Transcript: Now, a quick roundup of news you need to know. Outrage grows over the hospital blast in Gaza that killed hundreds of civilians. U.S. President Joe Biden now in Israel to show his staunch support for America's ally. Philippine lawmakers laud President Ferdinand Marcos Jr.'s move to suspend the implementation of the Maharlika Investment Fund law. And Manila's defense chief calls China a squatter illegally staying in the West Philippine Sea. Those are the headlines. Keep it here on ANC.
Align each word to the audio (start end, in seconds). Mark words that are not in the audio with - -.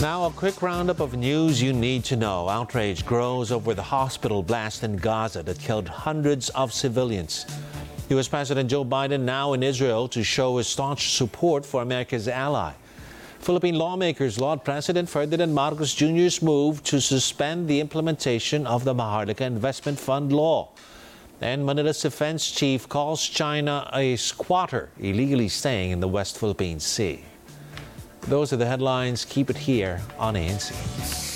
Now, 0.00 0.26
a 0.26 0.30
quick 0.30 0.62
roundup 0.62 1.00
of 1.00 1.16
news 1.16 1.60
you 1.60 1.72
need 1.72 2.04
to 2.04 2.14
know. 2.14 2.48
Outrage 2.48 3.04
grows 3.04 3.50
over 3.50 3.74
the 3.74 3.82
hospital 3.82 4.44
blast 4.44 4.84
in 4.84 4.96
Gaza 4.96 5.42
that 5.42 5.58
killed 5.58 5.88
hundreds 5.88 6.50
of 6.50 6.72
civilians. 6.72 7.46
U.S. 8.10 8.28
President 8.28 8.70
Joe 8.70 8.84
Biden 8.84 9.22
now 9.22 9.54
in 9.54 9.64
Israel 9.64 10.06
to 10.10 10.22
show 10.22 10.58
his 10.58 10.68
staunch 10.68 11.14
support 11.14 11.66
for 11.66 11.82
America's 11.82 12.28
ally. 12.28 12.74
Philippine 13.40 13.74
lawmakers 13.74 14.38
laud 14.38 14.64
President 14.64 15.08
Ferdinand 15.08 15.52
Marcos 15.52 15.92
Jr.'s 15.96 16.42
move 16.42 16.80
to 16.84 17.00
suspend 17.00 17.66
the 17.66 17.80
implementation 17.80 18.68
of 18.68 18.84
the 18.84 18.94
Maharlika 18.94 19.40
Investment 19.40 19.98
Fund 19.98 20.32
law. 20.32 20.68
And 21.40 21.66
Manila's 21.66 22.00
defense 22.00 22.52
chief 22.52 22.88
calls 22.88 23.26
China 23.26 23.90
a 23.92 24.14
squatter 24.14 24.90
illegally 25.00 25.48
staying 25.48 25.90
in 25.90 25.98
the 25.98 26.08
West 26.08 26.38
Philippine 26.38 26.78
Sea. 26.78 27.24
Those 28.28 28.52
are 28.52 28.58
the 28.58 28.66
headlines. 28.66 29.24
Keep 29.24 29.48
it 29.48 29.56
here 29.56 30.02
on 30.18 30.34
ANC. 30.34 31.27